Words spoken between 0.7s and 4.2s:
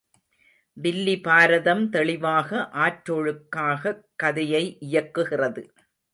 வில்லிபாரதம் தெளிவாக ஆற்றொழுக்காகக்